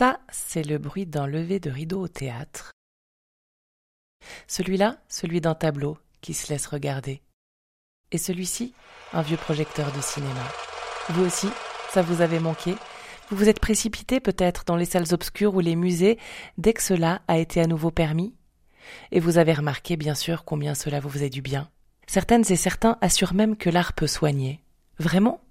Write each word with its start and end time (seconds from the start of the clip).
Ça, 0.00 0.18
c'est 0.32 0.62
le 0.62 0.78
bruit 0.78 1.04
d'un 1.04 1.26
lever 1.26 1.60
de 1.60 1.68
rideau 1.68 2.00
au 2.00 2.08
théâtre. 2.08 2.72
Celui-là, 4.48 4.96
celui 5.10 5.42
d'un 5.42 5.54
tableau 5.54 5.98
qui 6.22 6.32
se 6.32 6.50
laisse 6.50 6.66
regarder. 6.66 7.20
Et 8.10 8.16
celui-ci, 8.16 8.72
un 9.12 9.20
vieux 9.20 9.36
projecteur 9.36 9.92
de 9.92 10.00
cinéma. 10.00 10.46
Vous 11.10 11.22
aussi, 11.22 11.48
ça 11.90 12.00
vous 12.00 12.22
avait 12.22 12.40
manqué 12.40 12.76
Vous 13.28 13.36
vous 13.36 13.50
êtes 13.50 13.60
précipité 13.60 14.20
peut-être 14.20 14.64
dans 14.64 14.76
les 14.76 14.86
salles 14.86 15.12
obscures 15.12 15.54
ou 15.54 15.60
les 15.60 15.76
musées 15.76 16.18
dès 16.56 16.72
que 16.72 16.82
cela 16.82 17.20
a 17.28 17.36
été 17.36 17.60
à 17.60 17.66
nouveau 17.66 17.90
permis 17.90 18.34
Et 19.12 19.20
vous 19.20 19.36
avez 19.36 19.52
remarqué 19.52 19.98
bien 19.98 20.14
sûr 20.14 20.46
combien 20.46 20.74
cela 20.74 20.98
vous 20.98 21.10
faisait 21.10 21.28
du 21.28 21.42
bien. 21.42 21.68
Certaines 22.06 22.50
et 22.50 22.56
certains 22.56 22.96
assurent 23.02 23.34
même 23.34 23.54
que 23.54 23.68
l'art 23.68 23.92
peut 23.92 24.06
soigner. 24.06 24.64
Vraiment? 24.98 25.42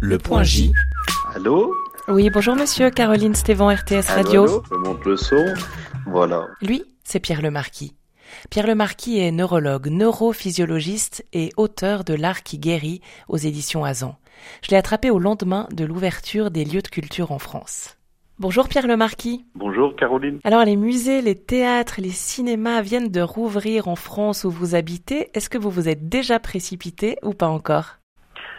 Le 0.00 0.16
point 0.16 0.44
J 0.44 0.72
Allô 1.38 1.72
Oui, 2.08 2.30
bonjour 2.30 2.56
monsieur, 2.56 2.90
Caroline 2.90 3.36
Stévan, 3.36 3.72
RTS 3.72 4.08
Radio. 4.08 4.42
Allô, 4.42 4.62
je 4.68 4.74
monte 4.74 5.04
le 5.04 5.16
son. 5.16 5.44
Voilà. 6.04 6.48
Lui, 6.60 6.82
c'est 7.04 7.20
Pierre 7.20 7.42
Le 7.42 7.52
Marquis. 7.52 7.94
Pierre 8.50 8.66
Le 8.66 8.74
Marquis 8.74 9.20
est 9.20 9.30
neurologue, 9.30 9.86
neurophysiologiste 9.86 11.24
et 11.32 11.50
auteur 11.56 12.02
de 12.02 12.14
L'art 12.14 12.42
qui 12.42 12.58
guérit 12.58 13.02
aux 13.28 13.36
éditions 13.36 13.84
Azan. 13.84 14.18
Je 14.62 14.70
l'ai 14.72 14.76
attrapé 14.76 15.10
au 15.10 15.20
lendemain 15.20 15.68
de 15.70 15.84
l'ouverture 15.84 16.50
des 16.50 16.64
lieux 16.64 16.82
de 16.82 16.88
culture 16.88 17.30
en 17.30 17.38
France. 17.38 17.96
Bonjour 18.40 18.66
Pierre 18.68 18.88
Le 18.88 18.96
Marquis. 18.96 19.46
Bonjour 19.54 19.94
Caroline. 19.94 20.40
Alors 20.42 20.64
les 20.64 20.74
musées, 20.74 21.22
les 21.22 21.36
théâtres, 21.36 22.00
les 22.00 22.10
cinémas 22.10 22.82
viennent 22.82 23.12
de 23.12 23.20
rouvrir 23.20 23.86
en 23.86 23.94
France 23.94 24.42
où 24.42 24.50
vous 24.50 24.74
habitez. 24.74 25.30
Est-ce 25.34 25.48
que 25.48 25.58
vous 25.58 25.70
vous 25.70 25.88
êtes 25.88 26.08
déjà 26.08 26.40
précipité 26.40 27.16
ou 27.22 27.32
pas 27.32 27.46
encore? 27.46 27.97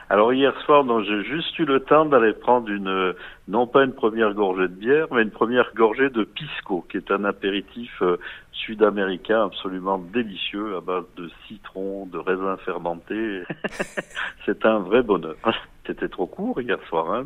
Alors 0.09 0.33
hier 0.33 0.53
soir, 0.65 0.83
j'ai 1.03 1.23
juste 1.23 1.57
eu 1.59 1.65
le 1.65 1.81
temps 1.81 2.05
d'aller 2.05 2.33
prendre 2.33 2.67
une, 2.69 3.13
non 3.49 3.65
pas 3.65 3.83
une 3.83 3.93
première 3.93 4.33
gorgée 4.33 4.67
de 4.67 4.75
bière, 4.75 5.07
mais 5.11 5.23
une 5.23 5.31
première 5.31 5.73
gorgée 5.75 6.09
de 6.09 6.23
pisco, 6.23 6.85
qui 6.89 6.97
est 6.97 7.09
un 7.09 7.25
apéritif 7.25 7.91
euh, 8.03 8.17
sud-américain 8.51 9.45
absolument 9.45 9.97
délicieux 9.97 10.77
à 10.77 10.81
base 10.81 11.05
de 11.17 11.29
citron, 11.47 12.05
de 12.05 12.19
raisins 12.19 12.57
fermentés. 12.63 13.43
C'est 14.45 14.65
un 14.65 14.79
vrai 14.79 15.01
bonheur. 15.01 15.35
C'était 15.87 16.09
trop 16.09 16.27
court 16.27 16.61
hier 16.61 16.77
soir. 16.87 17.11
Hein. 17.11 17.25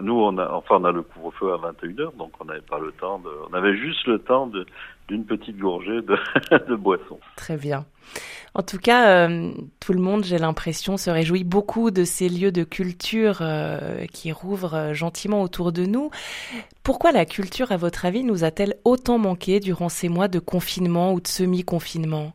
Nous, 0.00 0.18
on 0.18 0.38
a, 0.38 0.50
enfin, 0.52 0.76
on 0.80 0.84
a 0.84 0.92
le 0.92 1.02
couvre-feu 1.02 1.52
à 1.52 1.56
21h, 1.58 2.16
donc 2.16 2.32
on 2.40 2.46
n'avait 2.46 2.62
pas 2.62 2.78
le 2.78 2.92
temps 2.92 3.18
de, 3.18 3.28
on 3.50 3.52
avait 3.52 3.76
juste 3.76 4.06
le 4.06 4.18
temps 4.18 4.46
de, 4.46 4.64
d'une 5.08 5.26
petite 5.26 5.58
gorgée 5.58 6.00
de, 6.00 6.16
de 6.68 6.74
boisson. 6.74 7.20
Très 7.36 7.58
bien. 7.58 7.84
En 8.54 8.62
tout 8.62 8.78
cas, 8.78 9.28
euh, 9.28 9.52
tout 9.80 9.92
le 9.92 10.00
monde, 10.00 10.24
j'ai 10.24 10.38
l'impression, 10.38 10.96
se 10.96 11.10
réjouit 11.10 11.44
beaucoup 11.44 11.90
de 11.90 12.04
ces 12.04 12.28
lieux 12.28 12.52
de 12.52 12.64
culture 12.64 13.38
euh, 13.40 14.06
qui 14.06 14.32
rouvrent 14.32 14.74
euh, 14.74 14.94
autour 15.26 15.72
de 15.72 15.84
nous. 15.84 16.10
Pourquoi 16.84 17.12
la 17.12 17.24
culture, 17.24 17.72
à 17.72 17.76
votre 17.76 18.04
avis, 18.04 18.24
nous 18.24 18.44
a-t-elle 18.44 18.76
autant 18.84 19.18
manqué 19.18 19.60
durant 19.60 19.88
ces 19.88 20.08
mois 20.08 20.28
de 20.28 20.38
confinement 20.38 21.12
ou 21.12 21.20
de 21.20 21.26
semi-confinement? 21.26 22.32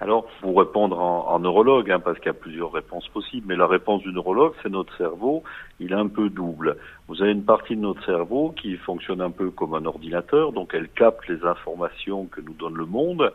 Alors, 0.00 0.26
pour 0.40 0.58
répondre 0.58 0.98
en, 0.98 1.38
neurologue, 1.38 1.90
hein, 1.90 2.00
parce 2.00 2.18
qu'il 2.18 2.26
y 2.26 2.30
a 2.30 2.34
plusieurs 2.34 2.72
réponses 2.72 3.06
possibles, 3.08 3.46
mais 3.48 3.56
la 3.56 3.66
réponse 3.66 4.02
du 4.02 4.12
neurologue, 4.12 4.52
c'est 4.62 4.68
notre 4.68 4.94
cerveau, 4.96 5.44
il 5.78 5.92
est 5.92 5.96
un 5.96 6.08
peu 6.08 6.30
double. 6.30 6.76
Vous 7.06 7.22
avez 7.22 7.30
une 7.30 7.44
partie 7.44 7.76
de 7.76 7.80
notre 7.80 8.04
cerveau 8.04 8.52
qui 8.60 8.76
fonctionne 8.76 9.20
un 9.20 9.30
peu 9.30 9.50
comme 9.50 9.74
un 9.74 9.84
ordinateur, 9.86 10.52
donc 10.52 10.72
elle 10.74 10.88
capte 10.88 11.28
les 11.28 11.44
informations 11.44 12.26
que 12.26 12.40
nous 12.40 12.54
donne 12.54 12.74
le 12.74 12.86
monde, 12.86 13.32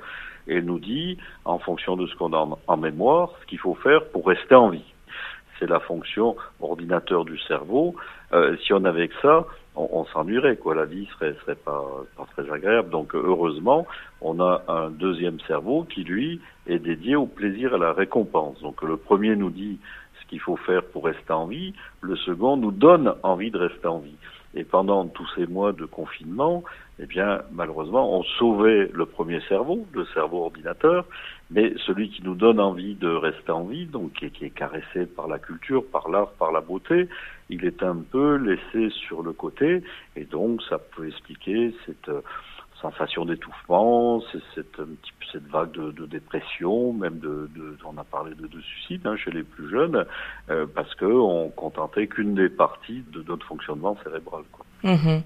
et 0.47 0.57
elle 0.57 0.65
nous 0.65 0.79
dit, 0.79 1.17
en 1.45 1.59
fonction 1.59 1.95
de 1.95 2.05
ce 2.07 2.15
qu'on 2.15 2.33
a 2.33 2.47
en 2.67 2.77
mémoire, 2.77 3.31
ce 3.41 3.47
qu'il 3.47 3.59
faut 3.59 3.75
faire 3.75 4.05
pour 4.09 4.27
rester 4.27 4.55
en 4.55 4.69
vie 4.69 4.83
c'est 5.59 5.67
la 5.67 5.79
fonction 5.79 6.35
ordinateur 6.61 7.25
du 7.25 7.37
cerveau. 7.39 7.95
Euh, 8.33 8.55
si 8.63 8.73
on 8.73 8.83
avait 8.85 9.07
que 9.07 9.15
ça, 9.21 9.45
on, 9.75 10.05
s'ennuierait, 10.05 10.57
quoi. 10.57 10.75
La 10.75 10.85
vie 10.85 11.07
serait, 11.13 11.35
serait 11.41 11.55
pas, 11.55 11.83
pas 12.17 12.27
très 12.35 12.51
agréable. 12.51 12.89
Donc, 12.89 13.15
heureusement, 13.15 13.87
on 14.21 14.39
a 14.41 14.63
un 14.67 14.89
deuxième 14.89 15.39
cerveau 15.41 15.83
qui, 15.83 16.03
lui, 16.03 16.41
est 16.67 16.79
dédié 16.79 17.15
au 17.15 17.25
plaisir 17.25 17.71
et 17.71 17.75
à 17.75 17.77
la 17.77 17.93
récompense. 17.93 18.59
Donc, 18.61 18.81
le 18.81 18.97
premier 18.97 19.35
nous 19.35 19.49
dit 19.49 19.79
ce 20.21 20.27
qu'il 20.27 20.41
faut 20.41 20.57
faire 20.57 20.83
pour 20.83 21.05
rester 21.05 21.31
en 21.31 21.47
vie. 21.47 21.73
Le 22.01 22.15
second 22.17 22.57
nous 22.57 22.71
donne 22.71 23.13
envie 23.23 23.51
de 23.51 23.57
rester 23.57 23.87
en 23.87 23.99
vie. 23.99 24.17
Et 24.55 24.63
pendant 24.63 25.07
tous 25.07 25.29
ces 25.35 25.45
mois 25.45 25.73
de 25.73 25.85
confinement, 25.85 26.63
eh 26.99 27.05
bien, 27.05 27.41
malheureusement, 27.51 28.17
on 28.17 28.23
sauvait 28.23 28.89
le 28.93 29.05
premier 29.05 29.41
cerveau, 29.41 29.85
le 29.93 30.05
cerveau 30.07 30.43
ordinateur, 30.43 31.05
mais 31.51 31.73
celui 31.85 32.09
qui 32.09 32.23
nous 32.23 32.35
donne 32.35 32.59
envie 32.59 32.95
de 32.95 33.09
rester 33.09 33.51
en 33.51 33.63
vie, 33.65 33.85
donc 33.85 34.13
qui 34.13 34.25
est, 34.25 34.49
caressé 34.49 35.05
par 35.05 35.27
la 35.27 35.39
culture, 35.39 35.85
par 35.85 36.09
l'art, 36.09 36.31
par 36.31 36.51
la 36.51 36.61
beauté, 36.61 37.07
il 37.49 37.63
est 37.63 37.83
un 37.83 37.97
peu 37.97 38.35
laissé 38.35 38.89
sur 39.07 39.21
le 39.21 39.33
côté, 39.33 39.83
et 40.15 40.25
donc 40.25 40.61
ça 40.63 40.77
peut 40.77 41.07
expliquer 41.07 41.73
cette 41.85 42.09
euh, 42.09 42.21
sensation 42.81 43.25
d'étouffement, 43.25 44.21
cette, 44.55 44.81
cette 45.31 45.47
vague 45.47 45.71
de, 45.71 46.05
dépression, 46.05 46.93
même 46.93 47.19
de, 47.19 47.49
on 47.85 47.97
a 47.97 48.03
parlé 48.03 48.33
de, 48.35 48.47
de 48.47 48.61
suicide 48.61 49.05
hein, 49.05 49.15
chez 49.17 49.31
les 49.31 49.43
plus 49.43 49.69
jeunes, 49.69 50.05
euh, 50.49 50.65
parce 50.73 50.93
qu'on 50.95 51.51
contentait 51.55 52.07
qu'une 52.07 52.35
des 52.35 52.49
parties 52.49 53.03
de 53.11 53.23
notre 53.27 53.45
fonctionnement 53.45 53.97
cérébral. 54.03 54.43
Quoi. 54.51 54.65
Mhm. 54.83 55.21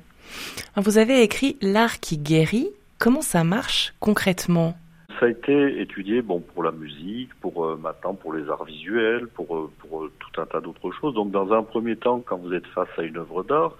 Vous 0.77 0.97
avez 0.97 1.21
écrit 1.21 1.57
L'art 1.61 1.99
qui 1.99 2.17
guérit. 2.17 2.69
Comment 2.99 3.21
ça 3.21 3.43
marche 3.43 3.93
concrètement? 3.99 4.75
Ça 5.19 5.27
a 5.27 5.29
été 5.29 5.79
étudié 5.79 6.21
bon 6.21 6.39
pour 6.39 6.63
la 6.63 6.71
musique, 6.71 7.33
pour 7.39 7.65
euh, 7.65 7.77
maintenant 7.81 8.15
pour 8.15 8.33
les 8.33 8.49
arts 8.49 8.63
visuels, 8.63 9.27
pour 9.27 9.55
euh, 9.55 9.71
pour 9.79 10.07
tout 10.19 10.41
un 10.41 10.45
tas 10.45 10.59
d'autres 10.59 10.91
choses. 10.91 11.13
Donc 11.13 11.31
dans 11.31 11.51
un 11.53 11.61
premier 11.61 11.95
temps, 11.95 12.21
quand 12.25 12.37
vous 12.37 12.53
êtes 12.53 12.65
face 12.67 12.89
à 12.97 13.03
une 13.03 13.17
œuvre 13.17 13.43
d'art, 13.43 13.73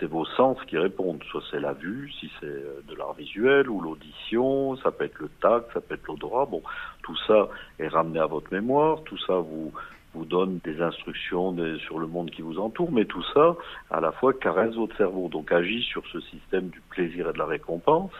c'est 0.00 0.06
vos 0.06 0.24
sens 0.24 0.58
qui 0.66 0.78
répondent. 0.78 1.22
Soit 1.30 1.42
c'est 1.50 1.60
la 1.60 1.72
vue, 1.72 2.10
si 2.18 2.30
c'est 2.40 2.46
euh, 2.46 2.80
de 2.88 2.94
l'art 2.94 3.14
visuel, 3.14 3.68
ou 3.68 3.80
l'audition, 3.80 4.76
ça 4.76 4.90
peut 4.90 5.04
être 5.04 5.18
le 5.18 5.28
tact, 5.40 5.72
ça 5.74 5.80
peut 5.80 5.94
être 5.94 6.06
l'odorat. 6.06 6.46
Bon, 6.46 6.62
tout 7.02 7.16
ça 7.26 7.48
est 7.78 7.88
ramené 7.88 8.18
à 8.18 8.26
votre 8.26 8.52
mémoire, 8.52 9.02
tout 9.04 9.18
ça 9.18 9.34
vous 9.34 9.72
vous 10.12 10.24
donne 10.24 10.58
des 10.64 10.82
instructions 10.82 11.56
sur 11.78 12.00
le 12.00 12.08
monde 12.08 12.30
qui 12.30 12.42
vous 12.42 12.58
entoure, 12.58 12.90
mais 12.90 13.04
tout 13.04 13.22
ça, 13.32 13.54
à 13.92 14.00
la 14.00 14.10
fois, 14.10 14.32
caresse 14.32 14.74
votre 14.74 14.96
cerveau, 14.96 15.28
donc 15.28 15.52
agit 15.52 15.84
sur 15.84 16.04
ce 16.08 16.20
système 16.20 16.68
du 16.68 16.80
plaisir 16.90 17.28
et 17.28 17.32
de 17.32 17.38
la 17.38 17.46
récompense, 17.46 18.10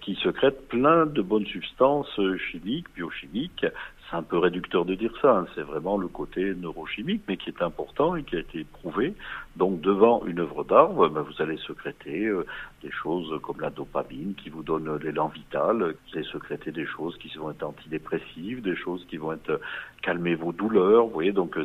qui 0.00 0.14
secrète 0.14 0.68
plein 0.68 1.06
de 1.06 1.22
bonnes 1.22 1.46
substances 1.46 2.20
chimiques, 2.50 2.86
biochimiques, 2.94 3.66
c'est 4.10 4.16
un 4.16 4.22
peu 4.22 4.38
réducteur 4.38 4.84
de 4.84 4.94
dire 4.94 5.12
ça, 5.22 5.38
hein. 5.38 5.46
c'est 5.54 5.62
vraiment 5.62 5.96
le 5.96 6.08
côté 6.08 6.54
neurochimique, 6.54 7.22
mais 7.28 7.36
qui 7.36 7.50
est 7.50 7.62
important 7.62 8.16
et 8.16 8.24
qui 8.24 8.36
a 8.36 8.40
été 8.40 8.64
prouvé. 8.64 9.14
Donc 9.56 9.80
devant 9.80 10.24
une 10.26 10.40
œuvre 10.40 10.64
d'art, 10.64 10.92
ben, 10.92 11.22
vous 11.22 11.42
allez 11.42 11.56
secréter 11.58 12.26
euh, 12.26 12.44
des 12.82 12.90
choses 12.90 13.32
comme 13.42 13.60
la 13.60 13.70
dopamine 13.70 14.34
qui 14.34 14.48
vous 14.48 14.62
donne 14.62 14.96
l'élan 14.96 15.28
vital, 15.28 15.76
vous 15.78 16.16
allez 16.18 16.24
secréter 16.24 16.72
des 16.72 16.86
choses 16.86 17.16
qui 17.18 17.28
vont 17.36 17.50
être 17.50 17.62
antidépressives, 17.62 18.62
des 18.62 18.76
choses 18.76 19.04
qui 19.08 19.16
vont 19.16 19.32
être 19.32 19.60
calmer 20.02 20.34
vos 20.34 20.52
douleurs, 20.52 21.04
vous 21.04 21.12
voyez, 21.12 21.32
donc 21.32 21.56
euh, 21.56 21.64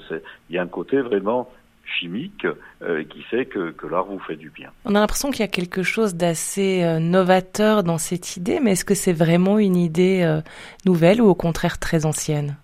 il 0.50 0.56
y 0.56 0.60
a 0.60 0.62
un 0.62 0.68
côté 0.68 1.02
vraiment 1.02 1.50
chimique 1.86 2.46
euh, 2.82 3.04
qui 3.04 3.22
fait 3.24 3.46
que, 3.46 3.72
que 3.72 3.88
l'art 3.88 4.06
vous 4.06 4.20
fait 4.20 4.36
du 4.36 4.50
bien. 4.50 4.70
On 4.86 4.96
a 4.96 5.00
l'impression 5.00 5.32
qu'il 5.32 5.42
y 5.42 5.44
a 5.44 5.48
quelque 5.48 5.84
chose 5.84 6.16
d'assez 6.16 6.84
euh, 6.84 7.00
novateur 7.00 7.84
dans 7.84 7.98
cette 7.98 8.38
idée, 8.38 8.60
mais 8.60 8.72
est-ce 8.72 8.86
que 8.86 8.96
c'est 8.96 9.14
vraiment 9.14 9.60
une 9.60 9.76
idée 9.76 10.24
euh, 10.24 10.42
nouvelle 10.86 11.22
ou 11.22 11.28
au 11.28 11.36
contraire 11.36 11.80
très 11.80 12.06
ancienne? 12.06 12.58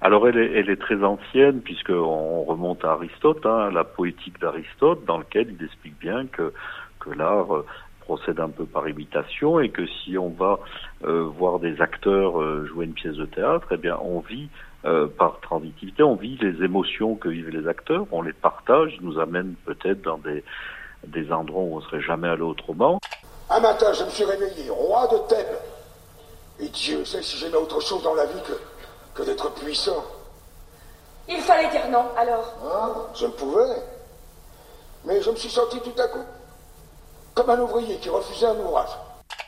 Alors 0.00 0.28
elle 0.28 0.36
est, 0.36 0.52
elle 0.52 0.70
est 0.70 0.80
très 0.80 1.02
ancienne 1.02 1.60
puisqu'on 1.62 2.42
remonte 2.42 2.84
à 2.84 2.92
Aristote, 2.92 3.44
hein, 3.46 3.70
la 3.72 3.84
poétique 3.84 4.38
d'Aristote, 4.40 5.04
dans 5.06 5.18
lequel 5.18 5.54
il 5.58 5.64
explique 5.64 5.98
bien 5.98 6.26
que, 6.26 6.52
que 7.00 7.10
l'art 7.10 7.64
procède 8.04 8.40
un 8.40 8.50
peu 8.50 8.64
par 8.64 8.88
imitation 8.88 9.60
et 9.60 9.70
que 9.70 9.86
si 9.86 10.16
on 10.16 10.30
va 10.30 10.60
voir 11.02 11.58
des 11.58 11.80
acteurs 11.80 12.34
jouer 12.66 12.86
une 12.86 12.94
pièce 12.94 13.16
de 13.16 13.26
théâtre, 13.26 13.66
eh 13.72 13.76
bien 13.76 13.98
on 14.02 14.20
vit 14.20 14.48
euh, 14.86 15.06
par 15.06 15.40
transitivité, 15.40 16.02
on 16.02 16.14
vit 16.14 16.36
les 16.42 16.62
émotions 16.62 17.14
que 17.14 17.30
vivent 17.30 17.48
les 17.48 17.66
acteurs, 17.66 18.06
on 18.12 18.20
les 18.20 18.34
partage, 18.34 18.94
ils 19.00 19.06
nous 19.06 19.18
amènent 19.18 19.54
peut-être 19.64 20.02
dans 20.02 20.18
des, 20.18 20.44
des 21.06 21.32
endroits 21.32 21.62
où 21.62 21.76
on 21.76 21.80
serait 21.80 22.02
jamais 22.02 22.28
allé 22.28 22.42
autrement. 22.42 22.98
Un 23.48 23.60
matin, 23.60 23.94
je 23.94 24.04
me 24.04 24.10
suis 24.10 24.24
réveillé, 24.24 24.68
roi 24.68 25.06
de 25.06 25.16
Thèbes. 25.26 25.58
Et 26.60 26.68
Dieu 26.68 27.02
sait 27.06 27.22
si 27.22 27.38
j'aimais 27.38 27.56
autre 27.56 27.80
chose 27.80 28.02
dans 28.02 28.12
la 28.12 28.26
vie 28.26 28.42
que, 28.46 28.52
que 29.14 29.26
d'être 29.26 29.54
puissant. 29.54 30.04
Il 31.30 31.40
fallait 31.40 31.70
dire 31.70 31.88
non, 31.90 32.04
alors. 32.18 32.54
Hein? 32.66 32.92
Je 33.14 33.24
ne 33.24 33.32
pouvais. 33.32 33.82
Mais 35.06 35.22
je 35.22 35.30
me 35.30 35.36
suis 35.36 35.48
senti 35.48 35.80
tout 35.80 35.98
à 35.98 36.08
coup 36.08 36.26
comme 37.34 37.50
un 37.50 37.60
ouvrier 37.60 37.96
qui 37.96 38.08
refusait 38.08 38.46
un 38.46 38.56
ouvrage. 38.56 38.90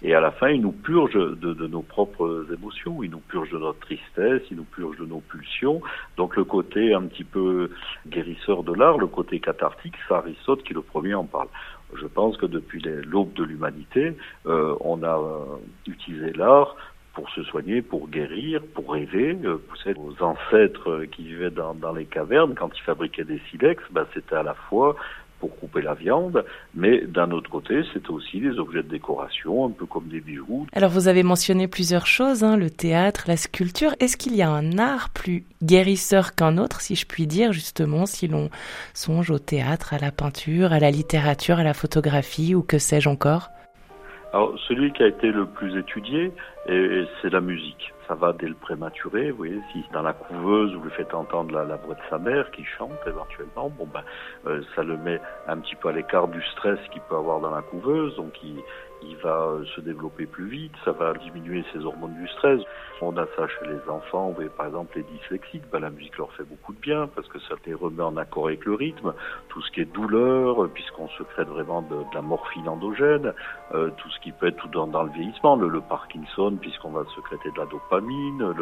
Et 0.02 0.14
à 0.14 0.20
la 0.20 0.30
fin, 0.30 0.50
il 0.50 0.60
nous 0.60 0.72
purge 0.72 1.14
de, 1.14 1.66
nos 1.66 1.80
propres 1.80 2.46
émotions, 2.52 3.02
il 3.02 3.10
nous 3.10 3.20
purge 3.20 3.50
de 3.50 3.58
notre 3.58 3.78
tristesse, 3.80 4.42
il 4.50 4.58
nous 4.58 4.64
purge 4.64 4.98
de 4.98 5.06
nos 5.06 5.20
pulsions. 5.20 5.80
Donc 6.16 6.36
le 6.36 6.44
côté 6.44 6.92
un 6.92 7.02
petit 7.02 7.24
peu 7.24 7.70
guérisseur 8.06 8.62
de 8.62 8.74
l'art, 8.74 8.98
le 8.98 9.06
côté 9.06 9.40
cathartique, 9.40 9.94
c'est 10.06 10.14
Aristote 10.14 10.62
qui 10.64 10.74
le 10.74 10.82
premier 10.82 11.14
en 11.14 11.24
parle. 11.24 11.48
Je 11.94 12.06
pense 12.06 12.36
que 12.36 12.46
depuis 12.46 12.82
l'aube 12.82 13.32
de 13.34 13.44
l'humanité, 13.44 14.16
euh, 14.46 14.74
on 14.80 15.02
a 15.02 15.18
euh, 15.18 15.44
utilisé 15.86 16.32
l'art 16.32 16.76
pour 17.14 17.30
se 17.30 17.42
soigner, 17.44 17.80
pour 17.80 18.08
guérir, 18.08 18.60
pour 18.74 18.92
rêver. 18.92 19.38
Euh, 19.44 19.56
vous 19.68 19.92
aux 20.02 20.22
ancêtres 20.22 21.04
qui 21.12 21.22
vivaient 21.22 21.50
dans, 21.50 21.72
dans 21.72 21.92
les 21.92 22.04
cavernes, 22.04 22.54
quand 22.54 22.70
ils 22.76 22.82
fabriquaient 22.82 23.24
des 23.24 23.40
silex, 23.50 23.82
ben, 23.90 24.04
c'était 24.12 24.34
à 24.34 24.42
la 24.42 24.54
fois 24.54 24.96
pour 25.40 25.56
couper 25.58 25.82
la 25.82 25.94
viande, 25.94 26.44
mais 26.74 27.02
d'un 27.06 27.30
autre 27.30 27.50
côté, 27.50 27.82
c'est 27.92 28.08
aussi 28.10 28.40
des 28.40 28.58
objets 28.58 28.82
de 28.82 28.88
décoration, 28.88 29.66
un 29.66 29.70
peu 29.70 29.86
comme 29.86 30.08
des 30.08 30.20
bijoux. 30.20 30.66
Alors 30.72 30.90
vous 30.90 31.08
avez 31.08 31.22
mentionné 31.22 31.68
plusieurs 31.68 32.06
choses, 32.06 32.42
hein, 32.42 32.56
le 32.56 32.70
théâtre, 32.70 33.24
la 33.26 33.36
sculpture. 33.36 33.94
Est-ce 34.00 34.16
qu'il 34.16 34.34
y 34.34 34.42
a 34.42 34.50
un 34.50 34.78
art 34.78 35.10
plus 35.10 35.44
guérisseur 35.62 36.34
qu'un 36.34 36.58
autre, 36.58 36.80
si 36.80 36.94
je 36.94 37.06
puis 37.06 37.26
dire, 37.26 37.52
justement, 37.52 38.06
si 38.06 38.28
l'on 38.28 38.50
songe 38.94 39.30
au 39.30 39.38
théâtre, 39.38 39.94
à 39.94 39.98
la 39.98 40.10
peinture, 40.10 40.72
à 40.72 40.80
la 40.80 40.90
littérature, 40.90 41.58
à 41.58 41.64
la 41.64 41.74
photographie, 41.74 42.54
ou 42.54 42.62
que 42.62 42.78
sais-je 42.78 43.08
encore? 43.08 43.50
Alors 44.36 44.52
celui 44.68 44.92
qui 44.92 45.02
a 45.02 45.06
été 45.06 45.32
le 45.32 45.46
plus 45.46 45.78
étudié, 45.78 46.30
c'est 46.66 47.30
la 47.30 47.40
musique 47.40 47.94
ça 48.06 48.14
va 48.14 48.32
dès 48.32 48.48
le 48.48 48.54
prématuré. 48.54 49.30
Vous 49.30 49.38
voyez, 49.38 49.60
si 49.72 49.84
dans 49.92 50.02
la 50.02 50.12
couveuse 50.12 50.72
vous 50.74 50.84
lui 50.84 50.90
faites 50.90 51.14
entendre 51.14 51.52
la, 51.52 51.76
voix 51.76 51.94
de 51.94 52.00
sa 52.08 52.18
mère 52.18 52.50
qui 52.50 52.64
chante 52.64 52.92
éventuellement, 53.06 53.70
bon 53.70 53.86
ben 53.92 54.02
euh, 54.46 54.62
ça 54.74 54.82
le 54.82 54.96
met 54.96 55.20
un 55.48 55.58
petit 55.58 55.74
peu 55.76 55.88
à 55.88 55.92
l'écart 55.92 56.28
du 56.28 56.42
stress 56.52 56.78
qu'il 56.92 57.02
peut 57.02 57.16
avoir 57.16 57.40
dans 57.40 57.50
la 57.50 57.62
couveuse, 57.62 58.14
donc 58.16 58.32
il, 58.42 58.62
il 59.08 59.16
va 59.16 59.46
euh, 59.46 59.64
se 59.74 59.80
développer 59.80 60.26
plus 60.26 60.46
vite, 60.46 60.72
ça 60.84 60.92
va 60.92 61.12
diminuer 61.14 61.64
ses 61.72 61.84
hormones 61.84 62.14
du 62.14 62.28
stress. 62.28 62.60
On 63.00 63.16
a 63.16 63.26
ça 63.36 63.46
chez 63.46 63.66
les 63.66 63.90
enfants, 63.90 64.28
vous 64.28 64.34
voyez, 64.34 64.50
par 64.50 64.66
exemple 64.66 64.96
les 64.96 65.04
dyslexiques, 65.04 65.64
ben, 65.70 65.80
la 65.80 65.90
musique 65.90 66.16
leur 66.18 66.32
fait 66.32 66.44
beaucoup 66.44 66.72
de 66.72 66.80
bien 66.80 67.08
parce 67.14 67.28
que 67.28 67.38
ça 67.40 67.54
les 67.66 67.74
remet 67.74 68.02
en 68.02 68.16
accord 68.16 68.46
avec 68.46 68.64
le 68.64 68.74
rythme. 68.74 69.12
Tout 69.48 69.62
ce 69.62 69.70
qui 69.70 69.80
est 69.80 69.92
douleur, 69.92 70.64
euh, 70.64 70.70
puisqu'on 70.72 71.08
secrète 71.10 71.48
vraiment 71.48 71.82
de, 71.82 71.96
la 72.14 72.22
morphine 72.22 72.68
endogène, 72.68 73.32
euh, 73.74 73.90
tout 73.96 74.10
ce 74.10 74.20
qui 74.20 74.32
peut 74.32 74.46
être 74.46 74.56
tout 74.56 74.68
dans, 74.68 74.86
dans 74.86 75.02
le 75.02 75.10
vieillissement, 75.10 75.56
le, 75.56 75.68
le 75.68 75.80
Parkinson, 75.80 76.56
puisqu'on 76.60 76.90
va 76.90 77.04
secréter 77.14 77.50
de 77.50 77.58
la 77.58 77.66
dopamine, 77.66 78.54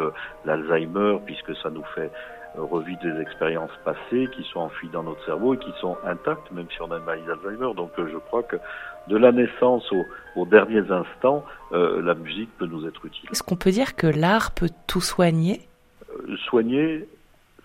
l'Alzheimer, 0.45 1.19
puisque 1.25 1.55
ça 1.57 1.69
nous 1.69 1.85
fait 1.95 2.11
revivre 2.57 2.99
des 3.01 3.21
expériences 3.21 3.71
passées 3.83 4.29
qui 4.35 4.43
sont 4.51 4.61
enfuies 4.61 4.89
dans 4.89 5.03
notre 5.03 5.23
cerveau 5.25 5.53
et 5.53 5.57
qui 5.57 5.71
sont 5.79 5.97
intactes, 6.05 6.51
même 6.51 6.67
si 6.71 6.81
on 6.81 6.91
a 6.91 6.97
une 6.97 7.03
maladie 7.03 7.25
d'Alzheimer. 7.25 7.73
Donc 7.75 7.91
je 7.97 8.17
crois 8.17 8.43
que 8.43 8.57
de 9.07 9.17
la 9.17 9.31
naissance 9.31 9.83
aux, 10.35 10.45
derniers 10.45 10.89
instants, 10.91 11.43
euh, 11.71 12.01
la 12.01 12.15
musique 12.15 12.49
peut 12.57 12.65
nous 12.65 12.87
être 12.87 13.05
utile. 13.05 13.29
Est-ce 13.31 13.43
qu'on 13.43 13.55
peut 13.55 13.71
dire 13.71 13.95
que 13.95 14.07
l'art 14.07 14.51
peut 14.51 14.69
tout 14.87 15.01
soigner? 15.01 15.61
Euh, 16.09 16.35
Soigner, 16.49 17.07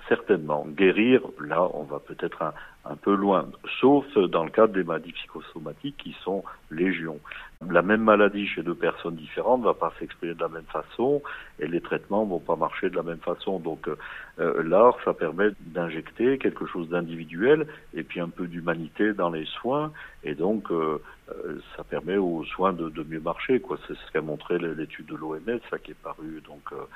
certainement. 0.08 0.66
Guérir, 0.69 1.22
là, 1.40 1.69
on 1.75 1.84
va 1.84 1.98
peut-être 1.98 2.42
un, 2.42 2.52
un, 2.84 2.96
peu 2.96 3.14
loin, 3.14 3.48
sauf 3.80 4.06
dans 4.16 4.44
le 4.44 4.50
cadre 4.50 4.72
des 4.72 4.84
maladies 4.84 5.12
psychosomatiques 5.12 5.96
qui 5.98 6.16
sont 6.24 6.44
légion. 6.70 7.18
La 7.68 7.82
même 7.82 8.02
maladie 8.02 8.46
chez 8.46 8.62
deux 8.62 8.74
personnes 8.74 9.16
différentes 9.16 9.60
ne 9.60 9.66
va 9.66 9.74
pas 9.74 9.92
s'exprimer 9.98 10.34
de 10.34 10.40
la 10.40 10.48
même 10.48 10.64
façon 10.64 11.22
et 11.58 11.66
les 11.66 11.80
traitements 11.80 12.24
vont 12.24 12.38
pas 12.38 12.56
marcher 12.56 12.88
de 12.88 12.96
la 12.96 13.02
même 13.02 13.18
façon. 13.18 13.58
Donc 13.58 13.88
euh, 13.88 14.62
l'art, 14.62 14.96
ça 15.04 15.12
permet 15.12 15.50
d'injecter 15.60 16.38
quelque 16.38 16.66
chose 16.66 16.88
d'individuel 16.88 17.66
et 17.92 18.02
puis 18.02 18.20
un 18.20 18.30
peu 18.30 18.46
d'humanité 18.46 19.12
dans 19.12 19.30
les 19.30 19.44
soins 19.44 19.92
et 20.24 20.34
donc 20.34 20.70
euh, 20.70 21.02
euh 21.28 21.60
ça 21.76 21.84
permet 21.84 22.16
aux 22.16 22.44
soins 22.44 22.72
de, 22.72 23.04
mieux 23.04 23.20
marcher. 23.20 23.60
Quoi. 23.60 23.78
C'est 23.86 23.94
ce 23.94 24.12
qu'a 24.12 24.22
montré 24.22 24.58
l'étude 24.58 25.06
de 25.06 25.16
l'OMS, 25.16 25.60
ça 25.68 25.78
qui 25.78 25.90
est 25.90 26.02
paru 26.02 26.42
donc 26.46 26.62
euh, 26.72 26.86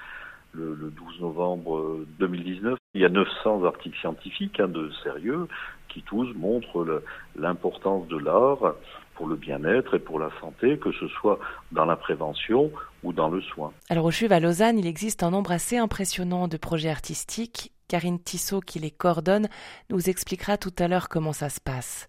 le, 0.54 0.74
le, 0.74 0.90
12 0.90 1.20
novembre 1.20 2.04
2019. 2.18 2.78
Il 2.94 3.00
y 3.00 3.04
a 3.04 3.08
900 3.08 3.64
articles 3.64 3.98
scientifiques 3.98 4.60
hein, 4.60 4.68
de 4.68 4.90
sérieux 5.02 5.48
qui 5.88 6.02
tous 6.02 6.32
montrent 6.34 7.02
l'importance 7.36 8.06
de 8.08 8.16
l'art 8.16 8.74
pour 9.14 9.28
le 9.28 9.36
bien-être 9.36 9.94
et 9.94 9.98
pour 10.00 10.18
la 10.18 10.30
santé, 10.40 10.78
que 10.78 10.92
ce 10.92 11.06
soit 11.08 11.38
dans 11.72 11.84
la 11.84 11.96
prévention 11.96 12.70
ou 13.02 13.12
dans 13.12 13.28
le 13.28 13.40
soin. 13.40 13.72
Alors 13.88 14.04
au 14.06 14.10
CHUV 14.10 14.32
à 14.34 14.40
Lausanne, 14.40 14.78
il 14.78 14.86
existe 14.86 15.22
un 15.22 15.30
nombre 15.30 15.52
assez 15.52 15.76
impressionnant 15.76 16.48
de 16.48 16.56
projets 16.56 16.90
artistiques. 16.90 17.70
Karine 17.86 18.18
Tissot, 18.18 18.60
qui 18.60 18.78
les 18.78 18.90
coordonne, 18.90 19.48
nous 19.90 20.08
expliquera 20.08 20.56
tout 20.56 20.72
à 20.78 20.88
l'heure 20.88 21.08
comment 21.08 21.34
ça 21.34 21.50
se 21.50 21.60
passe. 21.60 22.08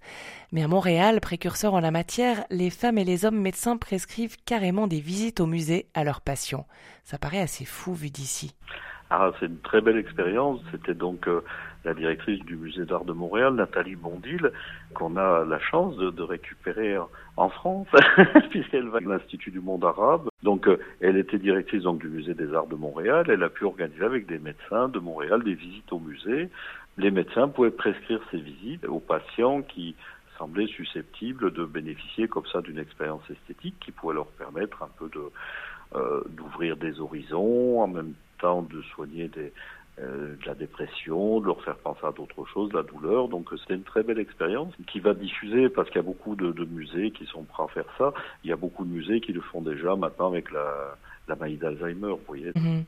Mais 0.52 0.64
à 0.64 0.68
Montréal, 0.68 1.20
précurseur 1.20 1.74
en 1.74 1.82
la 1.82 1.92
matière, 1.92 2.46
les 2.50 2.70
femmes 2.70 2.98
et 2.98 3.04
les 3.04 3.26
hommes 3.26 3.40
médecins 3.40 3.78
prescrivent 3.78 4.38
carrément 4.46 4.88
des 4.88 5.02
visites 5.02 5.42
au 5.42 5.48
musée 5.48 5.88
à 5.94 6.04
leurs 6.04 6.22
patients. 6.22 6.66
Ça 7.04 7.18
paraît 7.18 7.42
assez 7.42 7.66
fou 7.66 7.94
vu 7.94 8.10
d'ici. 8.10 8.56
Ah, 9.10 9.32
c'est 9.40 9.46
une 9.46 9.60
très 9.60 9.82
belle 9.82 9.98
expérience. 9.98 10.60
C'était 10.72 10.96
donc 10.96 11.28
euh, 11.28 11.42
la 11.84 11.94
directrice 11.94 12.44
du 12.46 12.56
musée 12.56 12.86
d'art 12.86 13.06
de 13.06 13.14
Montréal, 13.14 13.54
Nathalie 13.54 13.96
Bondil, 13.96 14.52
qu'on 14.96 15.16
a 15.16 15.46
la 15.46 15.60
chance 15.60 15.96
de, 15.98 16.10
de 16.10 16.24
récupérer 16.24 16.98
en 17.38 17.50
France, 17.50 17.88
puisqu'elle 18.50 18.88
va 18.90 18.98
à 18.98 19.02
l'Institut 19.02 19.52
du 19.52 19.60
monde 19.60 19.86
arabe. 19.86 20.30
Donc, 20.42 20.68
euh, 20.68 20.80
elle 21.02 21.18
était 21.18 21.38
directrice 21.38 21.84
donc 21.84 22.00
du 22.00 22.10
musée 22.10 22.34
des 22.34 22.54
arts 22.54 22.68
de 22.68 22.76
Montréal. 22.76 23.26
Elle 23.30 23.44
a 23.44 23.50
pu 23.50 23.66
organiser 23.66 24.04
avec 24.04 24.26
des 24.26 24.40
médecins 24.40 24.90
de 24.90 25.00
Montréal 25.00 25.44
des 25.44 25.54
visites 25.54 25.94
au 25.94 26.00
musée. 26.00 26.50
Les 26.98 27.12
médecins 27.12 27.48
pouvaient 27.48 27.72
prescrire 27.72 28.22
ces 28.32 28.38
visites 28.38 28.86
aux 28.86 29.00
patients 29.00 29.62
qui 29.62 29.96
semblaient 30.38 30.68
susceptibles 30.68 31.54
de 31.54 31.66
bénéficier 31.66 32.28
comme 32.28 32.46
ça 32.52 32.62
d'une 32.62 32.80
expérience 32.80 33.24
esthétique 33.30 33.76
qui 33.80 33.92
pourrait 33.92 34.16
leur 34.16 34.28
permettre 34.28 34.84
un 34.84 34.90
peu 34.98 35.10
de 35.10 35.22
euh, 35.96 36.22
d'ouvrir 36.30 36.76
des 36.76 37.00
horizons, 37.00 37.80
en 37.80 37.88
même 37.88 38.14
de 38.70 38.82
soigner 38.94 39.30
euh, 40.00 40.36
de 40.36 40.46
la 40.46 40.56
dépression, 40.56 41.40
de 41.40 41.48
leur 41.48 41.64
faire 41.64 41.78
penser 41.78 42.06
à 42.06 42.12
d'autres 42.12 42.46
choses, 42.54 42.72
la 42.74 42.84
douleur. 42.84 43.28
Donc 43.30 43.50
c'était 43.60 43.76
une 43.76 43.84
très 43.84 44.04
belle 44.04 44.20
expérience 44.20 44.74
qui 44.88 45.00
va 45.00 45.14
diffuser 45.14 45.70
parce 45.70 45.88
qu'il 45.90 45.98
y 45.98 46.00
a 46.00 46.04
beaucoup 46.04 46.36
de, 46.36 46.52
de, 46.52 46.66
musées 46.66 47.12
qui 47.12 47.26
sont 47.26 47.44
prêts 47.44 47.64
à 47.64 47.68
faire 47.68 47.86
ça. 47.98 48.14
Il 48.44 48.50
y 48.50 48.54
a 48.54 48.58
beaucoup 48.58 48.86
de 48.86 48.90
musées 48.90 49.22
qui 49.22 49.34
le 49.34 49.42
font 49.42 49.62
déjà 49.62 49.96
maintenant 49.96 50.28
avec 50.28 50.52
la, 50.52 50.96
la 51.28 51.36
maladie 51.36 51.58
d'Alzheimer, 51.58 52.10
vous 52.10 52.20
voyez. 52.28 52.52
Mmh. 52.56 52.82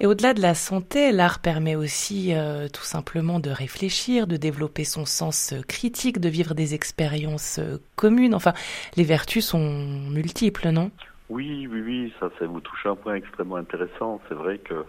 Et 0.00 0.06
au-delà 0.06 0.34
de 0.34 0.40
la 0.40 0.54
santé, 0.54 1.12
l'art 1.12 1.40
permet 1.40 1.74
aussi 1.74 2.34
euh, 2.34 2.68
tout 2.68 2.82
simplement 2.82 3.40
de 3.40 3.50
réfléchir, 3.50 4.26
de 4.26 4.36
développer 4.36 4.84
son 4.84 5.04
sens 5.04 5.54
critique, 5.68 6.20
de 6.20 6.28
vivre 6.28 6.54
des 6.54 6.74
expériences 6.74 7.58
euh, 7.58 7.78
communes. 7.96 8.34
Enfin, 8.34 8.52
les 8.96 9.04
vertus 9.04 9.46
sont 9.46 10.08
multiples, 10.10 10.68
non? 10.70 10.90
Oui, 11.32 11.66
oui, 11.70 11.80
oui, 11.80 12.14
ça, 12.20 12.28
ça 12.38 12.46
vous 12.46 12.60
touche 12.60 12.84
un 12.84 12.94
point 12.94 13.14
extrêmement 13.14 13.56
intéressant. 13.56 14.20
C'est 14.28 14.34
vrai 14.34 14.58
que 14.58 14.84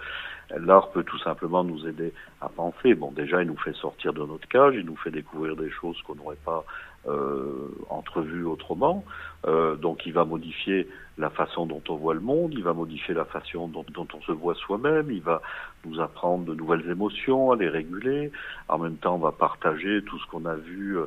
l'art 0.57 0.91
peut 0.91 1.03
tout 1.03 1.19
simplement 1.19 1.63
nous 1.63 1.87
aider 1.87 2.11
à 2.41 2.49
penser. 2.49 2.95
Bon, 2.95 3.11
déjà, 3.11 3.41
il 3.41 3.47
nous 3.47 3.57
fait 3.57 3.73
sortir 3.73 4.11
de 4.11 4.25
notre 4.25 4.47
cage, 4.49 4.75
il 4.75 4.85
nous 4.85 4.97
fait 4.97 5.09
découvrir 5.11 5.55
des 5.55 5.71
choses 5.71 6.01
qu'on 6.01 6.15
n'aurait 6.15 6.43
pas 6.43 6.65
euh, 7.07 7.69
entrevues 7.89 8.43
autrement. 8.43 9.05
Euh, 9.45 9.75
donc, 9.75 10.05
il 10.05 10.11
va 10.11 10.25
modifier 10.25 10.89
la 11.17 11.29
façon 11.29 11.65
dont 11.65 11.81
on 11.87 11.95
voit 11.95 12.13
le 12.13 12.19
monde, 12.19 12.53
il 12.53 12.63
va 12.63 12.73
modifier 12.73 13.13
la 13.13 13.25
façon 13.25 13.69
dont, 13.69 13.85
on 13.95 14.21
se 14.21 14.31
voit 14.33 14.55
soi-même, 14.55 15.11
il 15.11 15.21
va 15.21 15.41
nous 15.85 16.01
apprendre 16.01 16.43
de 16.43 16.55
nouvelles 16.55 16.89
émotions, 16.89 17.51
à 17.51 17.55
les 17.55 17.69
réguler. 17.69 18.31
En 18.67 18.79
même 18.79 18.97
temps, 18.97 19.15
on 19.15 19.19
va 19.19 19.31
partager 19.31 20.03
tout 20.03 20.19
ce 20.19 20.27
qu'on 20.27 20.45
a 20.45 20.55
vu. 20.55 20.97
Euh, 20.97 21.05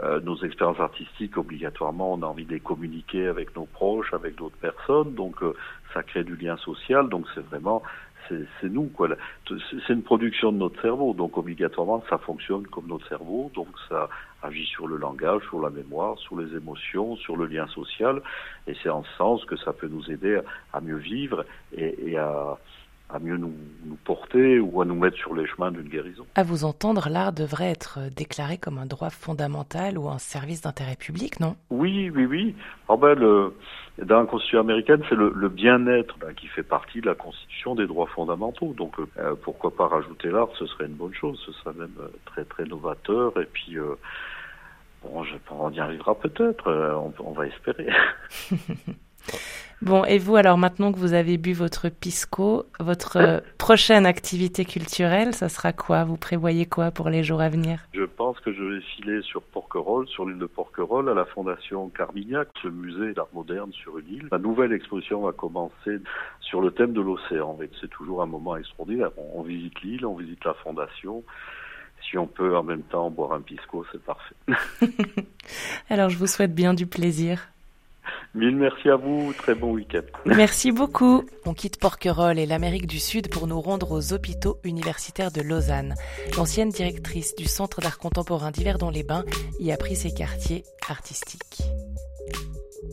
euh, 0.00 0.20
nos 0.20 0.36
expériences 0.36 0.80
artistiques, 0.80 1.36
obligatoirement, 1.36 2.14
on 2.14 2.22
a 2.22 2.26
envie 2.26 2.46
de 2.46 2.52
les 2.52 2.60
communiquer 2.60 3.26
avec 3.26 3.54
nos 3.54 3.66
proches, 3.66 4.12
avec 4.14 4.36
d'autres 4.36 4.56
personnes, 4.56 5.14
donc 5.14 5.42
euh, 5.42 5.54
ça 5.92 6.02
crée 6.02 6.24
du 6.24 6.36
lien 6.36 6.56
social, 6.56 7.08
donc 7.08 7.26
c'est 7.34 7.44
vraiment, 7.46 7.82
c'est 8.28 8.70
nous, 8.70 8.84
quoi. 8.84 9.08
C'est 9.46 9.92
une 9.92 10.02
production 10.02 10.52
de 10.52 10.56
notre 10.56 10.80
cerveau, 10.80 11.12
donc 11.12 11.36
obligatoirement, 11.36 12.02
ça 12.08 12.16
fonctionne 12.16 12.66
comme 12.66 12.86
notre 12.86 13.06
cerveau, 13.08 13.50
donc 13.54 13.68
ça 13.90 14.08
agit 14.42 14.64
sur 14.64 14.88
le 14.88 14.96
langage, 14.96 15.42
sur 15.50 15.60
la 15.60 15.68
mémoire, 15.68 16.18
sur 16.18 16.40
les 16.40 16.56
émotions, 16.56 17.16
sur 17.16 17.36
le 17.36 17.44
lien 17.44 17.66
social, 17.66 18.22
et 18.66 18.74
c'est 18.82 18.88
en 18.88 19.04
ce 19.04 19.12
sens 19.18 19.44
que 19.44 19.56
ça 19.56 19.74
peut 19.74 19.88
nous 19.88 20.10
aider 20.10 20.40
à, 20.72 20.80
mieux 20.80 20.96
vivre 20.96 21.44
et, 21.76 22.12
et 22.12 22.16
à 22.16 22.56
à 23.12 23.18
mieux 23.18 23.36
nous, 23.36 23.52
nous, 23.84 23.96
porter 24.04 24.58
ou 24.58 24.80
à 24.80 24.84
nous 24.84 24.94
mettre 24.94 25.16
sur 25.16 25.34
les 25.34 25.46
chemins 25.46 25.70
d'une 25.70 25.88
guérison. 25.88 26.24
À 26.34 26.42
vous 26.42 26.64
entendre, 26.64 27.08
l'art 27.10 27.32
devrait 27.32 27.70
être 27.70 27.98
déclaré 28.14 28.58
comme 28.58 28.78
un 28.78 28.86
droit 28.86 29.10
fondamental 29.10 29.98
ou 29.98 30.08
un 30.08 30.18
service 30.18 30.62
d'intérêt 30.62 30.96
public, 30.96 31.40
non? 31.40 31.56
Oui, 31.70 32.10
oui, 32.10 32.24
oui. 32.24 32.54
Ah 32.88 32.96
ben, 32.96 33.14
le, 33.14 33.54
dans 33.98 34.20
la 34.20 34.26
Constitution 34.26 34.60
américaine, 34.60 35.02
c'est 35.08 35.14
le, 35.14 35.32
le 35.34 35.48
bien-être 35.48 36.16
ben, 36.18 36.32
qui 36.34 36.46
fait 36.46 36.62
partie 36.62 37.00
de 37.00 37.06
la 37.06 37.14
Constitution 37.14 37.74
des 37.74 37.86
droits 37.86 38.06
fondamentaux. 38.06 38.72
Donc, 38.76 38.94
euh, 38.98 39.34
pourquoi 39.42 39.74
pas 39.74 39.88
rajouter 39.88 40.30
l'art? 40.30 40.48
Ce 40.58 40.66
serait 40.66 40.86
une 40.86 40.94
bonne 40.94 41.14
chose. 41.14 41.40
Ce 41.44 41.52
serait 41.52 41.74
même 41.74 41.94
euh, 42.00 42.08
très, 42.26 42.44
très 42.44 42.64
novateur. 42.64 43.38
Et 43.38 43.46
puis, 43.46 43.78
euh, 43.78 43.94
bon, 45.02 45.22
je, 45.24 45.34
on 45.50 45.70
y 45.70 45.80
arrivera 45.80 46.14
peut-être. 46.14 46.70
On, 46.72 47.12
on 47.24 47.32
va 47.32 47.46
espérer. 47.46 47.88
Bon, 49.82 50.04
et 50.04 50.18
vous, 50.18 50.36
alors 50.36 50.58
maintenant 50.58 50.92
que 50.92 50.98
vous 50.98 51.12
avez 51.12 51.38
bu 51.38 51.54
votre 51.54 51.88
pisco, 51.88 52.66
votre 52.78 53.16
euh, 53.16 53.40
prochaine 53.58 54.06
activité 54.06 54.64
culturelle, 54.64 55.34
ça 55.34 55.48
sera 55.48 55.72
quoi? 55.72 56.04
Vous 56.04 56.16
prévoyez 56.16 56.66
quoi 56.66 56.92
pour 56.92 57.08
les 57.08 57.24
jours 57.24 57.40
à 57.40 57.48
venir? 57.48 57.80
Je 57.92 58.04
pense 58.04 58.38
que 58.38 58.52
je 58.52 58.62
vais 58.62 58.80
filer 58.80 59.22
sur 59.22 59.42
Porquerolles, 59.42 60.06
sur 60.06 60.24
l'île 60.24 60.38
de 60.38 60.46
Porquerolles, 60.46 61.08
à 61.08 61.14
la 61.14 61.24
Fondation 61.24 61.88
Carmignac, 61.88 62.46
ce 62.62 62.68
musée 62.68 63.12
d'art 63.12 63.26
moderne 63.32 63.72
sur 63.72 63.98
une 63.98 64.08
île. 64.08 64.28
La 64.30 64.38
nouvelle 64.38 64.72
exposition 64.72 65.22
va 65.22 65.32
commencer 65.32 65.98
sur 66.40 66.60
le 66.60 66.70
thème 66.70 66.92
de 66.92 67.00
l'océan. 67.00 67.58
C'est 67.80 67.90
toujours 67.90 68.22
un 68.22 68.26
moment 68.26 68.56
extraordinaire. 68.56 69.10
On, 69.16 69.40
on 69.40 69.42
visite 69.42 69.82
l'île, 69.82 70.06
on 70.06 70.14
visite 70.14 70.44
la 70.44 70.54
Fondation 70.54 71.24
si 72.08 72.18
on 72.18 72.26
peut 72.26 72.56
en 72.56 72.62
même 72.62 72.82
temps 72.82 73.10
boire 73.10 73.32
un 73.32 73.40
pisco, 73.40 73.84
c'est 73.90 74.02
parfait. 74.02 74.34
Alors 75.88 76.08
je 76.08 76.18
vous 76.18 76.26
souhaite 76.26 76.54
bien 76.54 76.74
du 76.74 76.86
plaisir. 76.86 77.51
Mille 78.34 78.56
merci 78.56 78.88
à 78.88 78.96
vous, 78.96 79.34
très 79.34 79.54
bon 79.54 79.72
week-end. 79.72 80.00
Merci 80.24 80.72
beaucoup. 80.72 81.22
On 81.44 81.52
quitte 81.52 81.78
Porquerolles 81.78 82.38
et 82.38 82.46
l'Amérique 82.46 82.86
du 82.86 82.98
Sud 82.98 83.28
pour 83.28 83.46
nous 83.46 83.60
rendre 83.60 83.92
aux 83.92 84.14
hôpitaux 84.14 84.58
universitaires 84.64 85.30
de 85.30 85.42
Lausanne. 85.42 85.94
L'ancienne 86.38 86.70
directrice 86.70 87.34
du 87.34 87.44
Centre 87.44 87.82
d'art 87.82 87.98
contemporain 87.98 88.50
d'Yverdon-les-Bains 88.50 89.26
y 89.60 89.70
a 89.70 89.76
pris 89.76 89.96
ses 89.96 90.14
quartiers 90.14 90.64
artistiques. 90.88 91.62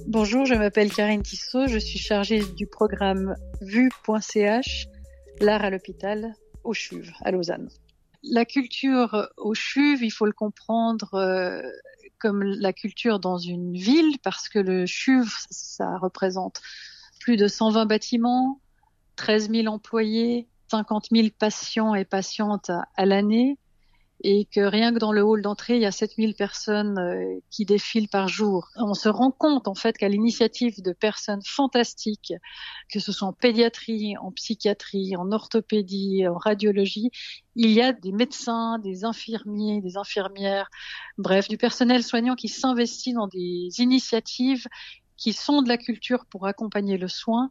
Bonjour, 0.07 0.45
je 0.45 0.55
m'appelle 0.55 0.91
Karine 0.91 1.23
Tissot, 1.23 1.67
je 1.67 1.77
suis 1.77 1.99
chargée 1.99 2.41
du 2.57 2.67
programme 2.67 3.35
vue.ch, 3.61 4.87
l'art 5.39 5.63
à 5.63 5.69
l'hôpital, 5.69 6.33
au 6.65 6.73
CHUV, 6.73 7.11
à 7.23 7.31
Lausanne. 7.31 7.69
La 8.23 8.43
culture 8.43 9.29
au 9.37 9.53
CHUV, 9.53 10.05
il 10.05 10.11
faut 10.11 10.25
le 10.25 10.33
comprendre 10.33 11.13
euh, 11.13 11.61
comme 12.19 12.43
la 12.43 12.73
culture 12.73 13.19
dans 13.19 13.37
une 13.37 13.73
ville, 13.73 14.19
parce 14.23 14.49
que 14.49 14.59
le 14.59 14.85
CHUV, 14.85 15.29
ça 15.49 15.97
représente 15.97 16.61
plus 17.19 17.37
de 17.37 17.47
120 17.47 17.85
bâtiments, 17.85 18.59
13 19.15 19.49
000 19.51 19.67
employés, 19.67 20.47
50 20.69 21.07
000 21.11 21.27
patients 21.37 21.95
et 21.95 22.05
patientes 22.05 22.71
à 22.95 23.05
l'année, 23.05 23.57
et 24.21 24.45
que 24.45 24.59
rien 24.59 24.93
que 24.93 24.99
dans 24.99 25.11
le 25.11 25.23
hall 25.23 25.41
d'entrée, 25.41 25.75
il 25.75 25.81
y 25.81 25.85
a 25.85 25.91
7000 25.91 26.35
personnes 26.35 26.99
euh, 26.99 27.39
qui 27.49 27.65
défilent 27.65 28.09
par 28.09 28.27
jour. 28.27 28.69
On 28.75 28.93
se 28.93 29.07
rend 29.07 29.31
compte 29.31 29.67
en 29.67 29.75
fait 29.75 29.97
qu'à 29.97 30.09
l'initiative 30.09 30.81
de 30.81 30.91
personnes 30.91 31.41
fantastiques, 31.45 32.33
que 32.91 32.99
ce 32.99 33.11
soit 33.11 33.27
en 33.27 33.33
pédiatrie, 33.33 34.17
en 34.17 34.31
psychiatrie, 34.31 35.15
en 35.15 35.31
orthopédie, 35.31 36.27
en 36.27 36.37
radiologie, 36.37 37.11
il 37.55 37.71
y 37.71 37.81
a 37.81 37.93
des 37.93 38.11
médecins, 38.11 38.77
des 38.79 39.05
infirmiers, 39.05 39.81
des 39.81 39.95
infirmières, 39.95 40.69
bref, 41.17 41.47
du 41.47 41.57
personnel 41.57 42.03
soignant 42.03 42.35
qui 42.35 42.49
s'investit 42.49 43.13
dans 43.13 43.27
des 43.27 43.69
initiatives 43.79 44.67
qui 45.15 45.33
sont 45.33 45.61
de 45.61 45.69
la 45.69 45.77
culture 45.77 46.25
pour 46.25 46.45
accompagner 46.45 46.97
le 46.97 47.07
soin 47.07 47.49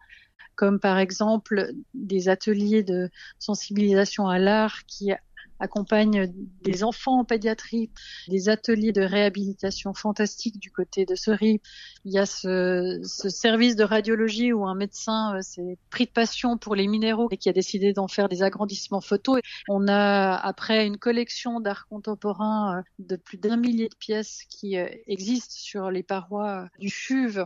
comme 0.59 0.81
par 0.81 0.99
exemple 0.99 1.71
des 1.95 2.29
ateliers 2.29 2.83
de 2.83 3.11
sensibilisation 3.39 4.27
à 4.27 4.41
l'art 4.41 4.85
qui 4.87 5.13
accompagne 5.61 6.33
des 6.63 6.85
enfants 6.85 7.21
en 7.21 7.25
pédiatrie, 7.25 7.91
des 8.29 8.49
ateliers 8.49 8.93
de 8.93 9.03
réhabilitation 9.03 9.95
fantastiques 9.95 10.59
du 10.59 10.71
côté 10.71 11.05
de 11.05 11.15
Ceris. 11.15 11.61
Il 12.05 12.13
y 12.13 12.19
a 12.19 12.27
ce, 12.27 13.01
ce 13.03 13.29
service 13.29 13.77
de 13.77 13.85
radiologie 13.85 14.53
où 14.53 14.67
un 14.67 14.75
médecin 14.75 15.37
euh, 15.37 15.43
s'est 15.43 15.79
pris 15.91 16.07
de 16.07 16.11
passion 16.11 16.59
pour 16.59 16.75
les 16.75 16.87
minéraux 16.87 17.29
et 17.31 17.37
qui 17.37 17.49
a 17.49 17.53
décidé 17.53 17.93
d'en 17.93 18.09
faire 18.09 18.29
des 18.29 18.43
agrandissements 18.43 19.01
photos. 19.01 19.41
On 19.69 19.89
a 19.89 20.35
après 20.35 20.87
une 20.87 20.99
collection 20.99 21.61
d'art 21.61 21.87
contemporain 21.89 22.79
euh, 22.79 22.83
de 22.99 23.17
plus 23.17 23.39
d'un 23.39 23.57
millier 23.57 23.89
de 23.89 23.97
pièces 23.97 24.43
qui 24.49 24.79
euh, 24.79 24.89
existent 25.07 25.55
sur 25.57 25.91
les 25.91 26.03
parois 26.03 26.69
du 26.79 26.89
CHUV 26.89 27.45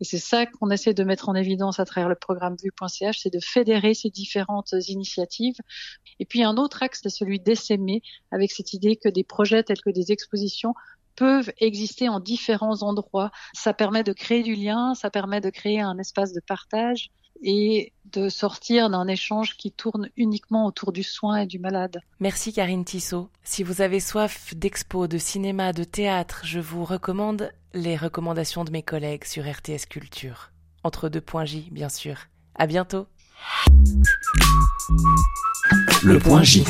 et 0.00 0.04
c'est 0.04 0.18
ça 0.18 0.46
qu'on 0.46 0.70
essaie 0.70 0.94
de 0.94 1.04
mettre 1.04 1.28
en 1.28 1.34
évidence 1.34 1.80
à 1.80 1.84
travers 1.84 2.08
le 2.08 2.14
programme 2.14 2.56
vue.ch, 2.62 3.18
c'est 3.20 3.32
de 3.32 3.40
fédérer 3.40 3.94
ces 3.94 4.10
différentes 4.10 4.74
initiatives. 4.86 5.56
Et 6.20 6.24
puis 6.24 6.44
un 6.44 6.56
autre 6.56 6.82
axe, 6.82 7.00
c'est 7.02 7.10
celui 7.10 7.40
d'essaimer, 7.40 8.02
avec 8.30 8.52
cette 8.52 8.72
idée 8.72 8.96
que 8.96 9.08
des 9.08 9.24
projets 9.24 9.62
tels 9.62 9.80
que 9.80 9.90
des 9.90 10.12
expositions 10.12 10.74
peuvent 11.16 11.50
exister 11.58 12.08
en 12.08 12.20
différents 12.20 12.82
endroits. 12.82 13.32
Ça 13.52 13.74
permet 13.74 14.04
de 14.04 14.12
créer 14.12 14.44
du 14.44 14.54
lien, 14.54 14.94
ça 14.94 15.10
permet 15.10 15.40
de 15.40 15.50
créer 15.50 15.80
un 15.80 15.98
espace 15.98 16.32
de 16.32 16.40
partage 16.46 17.10
et 17.42 17.92
de 18.12 18.28
sortir 18.28 18.90
d'un 18.90 19.06
échange 19.06 19.56
qui 19.56 19.70
tourne 19.70 20.08
uniquement 20.16 20.66
autour 20.66 20.92
du 20.92 21.02
soin 21.02 21.38
et 21.38 21.46
du 21.46 21.58
malade. 21.58 22.00
Merci 22.20 22.52
Karine 22.52 22.84
Tissot. 22.84 23.28
Si 23.42 23.62
vous 23.62 23.82
avez 23.82 24.00
soif 24.00 24.54
d'expo, 24.54 25.06
de 25.06 25.18
cinéma, 25.18 25.72
de 25.72 25.84
théâtre, 25.84 26.42
je 26.44 26.60
vous 26.60 26.84
recommande 26.84 27.52
les 27.74 27.96
recommandations 27.96 28.64
de 28.64 28.70
mes 28.70 28.82
collègues 28.82 29.24
sur 29.24 29.44
RTS 29.44 29.86
Culture. 29.88 30.50
Entre 30.84 31.08
deux 31.08 31.20
points 31.20 31.44
J, 31.44 31.68
bien 31.70 31.88
sûr. 31.88 32.16
À 32.54 32.66
bientôt. 32.66 33.06
Le 36.02 36.18
point 36.18 36.42
J. 36.42 36.64